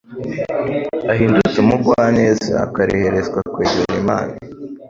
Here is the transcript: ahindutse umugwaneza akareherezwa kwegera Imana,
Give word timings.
ahindutse 1.11 1.57
umugwaneza 1.63 2.51
akareherezwa 2.65 3.39
kwegera 3.53 3.91
Imana, 4.01 4.33